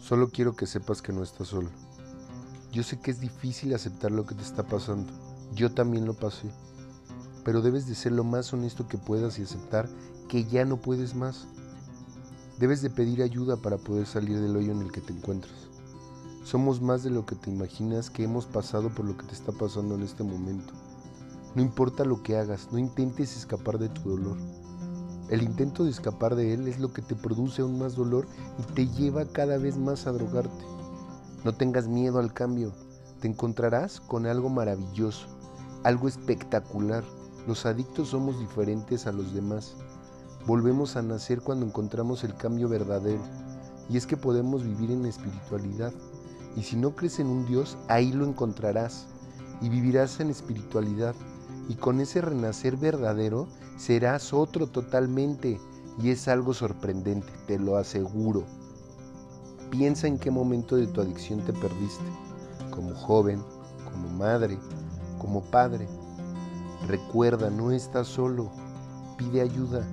[0.00, 1.70] Solo quiero que sepas que no estás solo.
[2.72, 5.12] Yo sé que es difícil aceptar lo que te está pasando.
[5.54, 6.50] Yo también lo pasé.
[7.44, 9.88] Pero debes de ser lo más honesto que puedas y aceptar
[10.28, 11.46] que ya no puedes más.
[12.58, 15.68] Debes de pedir ayuda para poder salir del hoyo en el que te encuentras.
[16.44, 19.52] Somos más de lo que te imaginas que hemos pasado por lo que te está
[19.52, 20.72] pasando en este momento.
[21.54, 24.36] No importa lo que hagas, no intentes escapar de tu dolor.
[25.30, 28.26] El intento de escapar de él es lo que te produce aún más dolor
[28.58, 30.64] y te lleva cada vez más a drogarte.
[31.44, 32.72] No tengas miedo al cambio.
[33.20, 35.26] Te encontrarás con algo maravilloso,
[35.84, 37.04] algo espectacular.
[37.46, 39.74] Los adictos somos diferentes a los demás.
[40.46, 43.22] Volvemos a nacer cuando encontramos el cambio verdadero.
[43.90, 45.92] Y es que podemos vivir en espiritualidad.
[46.56, 49.06] Y si no crees en un Dios, ahí lo encontrarás.
[49.60, 51.14] Y vivirás en espiritualidad.
[51.68, 53.46] Y con ese renacer verdadero
[53.76, 55.60] serás otro totalmente.
[56.02, 58.44] Y es algo sorprendente, te lo aseguro.
[59.70, 62.04] Piensa en qué momento de tu adicción te perdiste.
[62.70, 63.42] Como joven,
[63.84, 64.58] como madre,
[65.18, 65.86] como padre.
[66.86, 68.50] Recuerda, no estás solo.
[69.16, 69.84] Pide ayuda